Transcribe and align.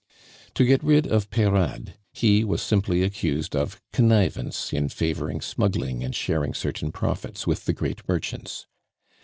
To 0.55 0.65
get 0.65 0.83
rid 0.83 1.05
of 1.05 1.29
Peyrade, 1.29 1.93
he 2.11 2.43
was 2.43 2.63
simply 2.63 3.03
accused 3.03 3.55
of 3.55 3.79
connivance 3.93 4.73
in 4.73 4.89
favoring 4.89 5.41
smuggling 5.41 6.03
and 6.03 6.15
sharing 6.15 6.55
certain 6.55 6.91
profits 6.91 7.45
with 7.45 7.65
the 7.65 7.73
great 7.73 8.01
merchants. 8.09 8.65